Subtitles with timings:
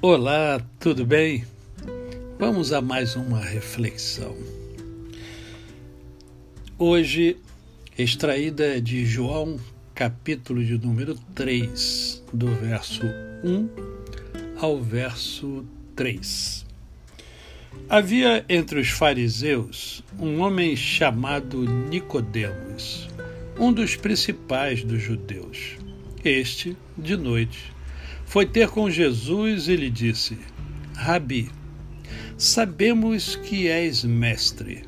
[0.00, 1.44] Olá, tudo bem?
[2.38, 4.36] Vamos a mais uma reflexão.
[6.78, 7.36] Hoje,
[7.98, 9.58] extraída de João,
[9.96, 13.02] capítulo de número 3, do verso
[13.42, 13.68] 1
[14.60, 16.64] ao verso 3.
[17.88, 23.08] Havia entre os fariseus um homem chamado Nicodemos,
[23.58, 25.76] um dos principais dos judeus.
[26.24, 27.72] Este, de noite,
[28.28, 30.36] foi ter com Jesus e lhe disse:
[30.94, 31.50] Rabi,
[32.36, 34.84] sabemos que és mestre,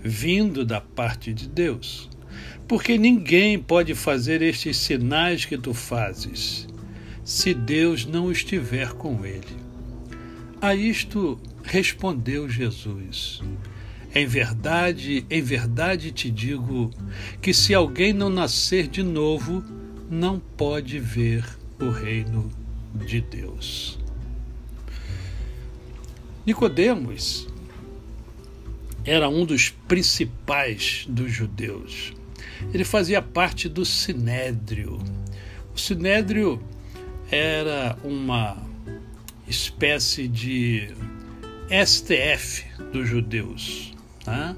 [0.00, 2.08] vindo da parte de Deus,
[2.68, 6.68] porque ninguém pode fazer estes sinais que tu fazes,
[7.24, 9.56] se Deus não estiver com ele.
[10.60, 13.42] A isto respondeu Jesus:
[14.14, 16.92] Em verdade, em verdade te digo
[17.42, 19.64] que se alguém não nascer de novo,
[20.08, 21.44] não pode ver
[21.80, 22.57] o reino
[22.94, 23.98] de Deus.
[26.46, 27.46] Nicodemos
[29.04, 32.12] era um dos principais dos judeus.
[32.72, 34.98] Ele fazia parte do Sinédrio.
[35.74, 36.62] O Sinédrio
[37.30, 38.56] era uma
[39.46, 40.88] espécie de
[41.70, 43.92] STF dos judeus.
[44.26, 44.56] Né?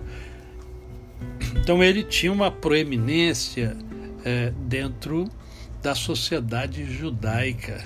[1.57, 3.77] Então ele tinha uma proeminência
[4.25, 5.29] é, dentro
[5.83, 7.85] da sociedade judaica.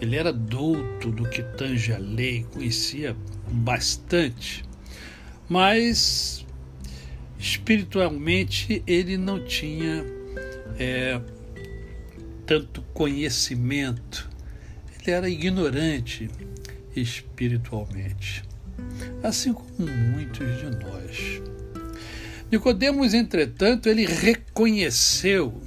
[0.00, 3.16] Ele era douto do que tange a lei, conhecia
[3.50, 4.64] bastante,
[5.48, 6.46] mas
[7.38, 10.04] espiritualmente ele não tinha
[10.78, 11.20] é,
[12.46, 14.28] tanto conhecimento,
[15.00, 16.30] ele era ignorante
[16.94, 18.44] espiritualmente,
[19.22, 21.42] assim como muitos de nós.
[22.50, 25.60] Nicodemos, entretanto, ele reconheceu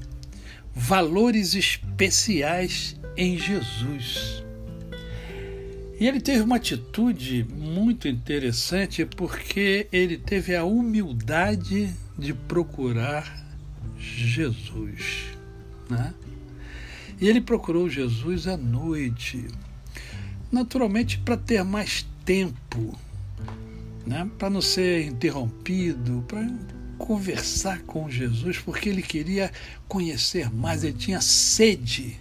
[0.74, 4.44] valores especiais em Jesus.
[6.00, 13.46] E ele teve uma atitude muito interessante porque ele teve a humildade de procurar
[14.00, 15.26] Jesus.
[15.90, 16.14] Né?
[17.20, 19.46] E ele procurou Jesus à noite,
[20.52, 22.98] naturalmente para ter mais tempo,
[24.06, 24.28] né?
[24.40, 26.42] para não ser interrompido, para
[27.02, 29.52] conversar com Jesus, porque ele queria
[29.88, 32.20] conhecer mais, ele tinha sede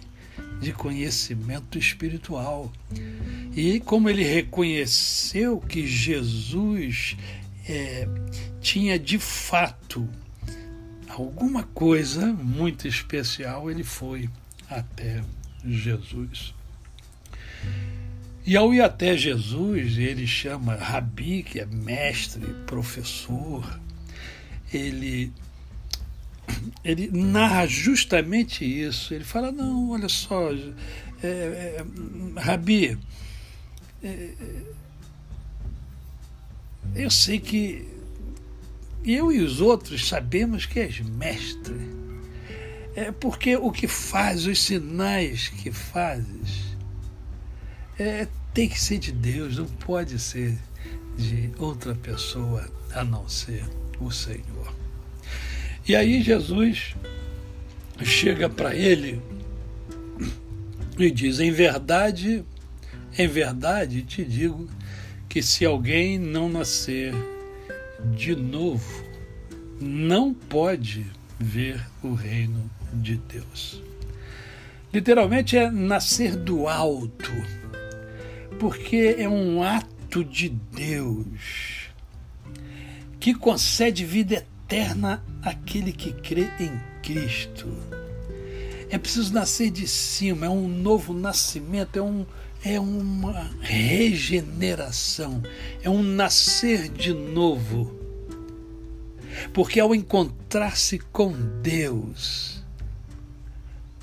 [0.59, 2.71] de conhecimento espiritual.
[3.55, 7.15] E como ele reconheceu que Jesus
[7.69, 8.07] é,
[8.59, 10.09] tinha de fato
[11.07, 14.29] alguma coisa muito especial, ele foi
[14.67, 15.23] até
[15.63, 16.55] Jesus.
[18.43, 23.79] E ao ir até Jesus, ele chama Rabi, que é mestre, professor,
[24.73, 25.33] ele
[26.83, 29.13] ele narra justamente isso.
[29.13, 30.51] Ele fala: não, olha só,
[31.23, 31.85] é, é,
[32.37, 32.97] Rabi,
[34.03, 34.29] é,
[36.95, 37.87] eu sei que
[39.05, 42.01] eu e os outros sabemos que és mestre.
[42.93, 46.75] É porque o que faz, os sinais que fazes,
[47.97, 50.57] é, tem que ser de Deus, não pode ser
[51.17, 53.63] de outra pessoa a não ser
[53.99, 54.60] o Senhor.
[55.87, 56.95] E aí Jesus
[58.03, 59.21] chega para ele
[60.97, 62.45] e diz: Em verdade,
[63.17, 64.69] em verdade te digo
[65.27, 67.13] que se alguém não nascer
[68.15, 69.03] de novo,
[69.79, 71.05] não pode
[71.39, 73.81] ver o reino de Deus.
[74.93, 77.31] Literalmente é nascer do alto,
[78.59, 81.89] porque é um ato de Deus
[83.19, 87.67] que concede vida eterna eterna aquele que crê em Cristo.
[88.89, 92.25] É preciso nascer de cima, é um novo nascimento, é, um,
[92.63, 95.43] é uma regeneração,
[95.83, 97.99] é um nascer de novo.
[99.53, 102.63] Porque ao encontrar-se com Deus,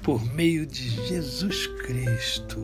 [0.02, 2.62] por meio de Jesus Cristo,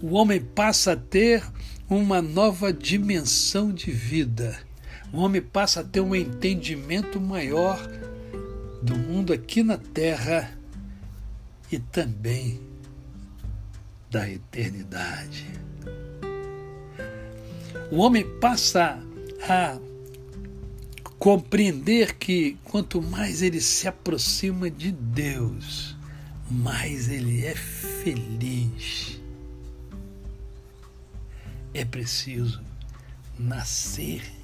[0.00, 1.42] o homem passa a ter
[1.90, 4.56] uma nova dimensão de vida
[5.14, 7.78] o homem passa a ter um entendimento maior
[8.82, 10.58] do mundo aqui na terra
[11.70, 12.60] e também
[14.10, 15.46] da eternidade.
[17.92, 18.98] O homem passa
[19.48, 19.78] a
[21.16, 25.96] compreender que quanto mais ele se aproxima de Deus,
[26.50, 29.20] mais ele é feliz.
[31.72, 32.60] É preciso
[33.38, 34.43] nascer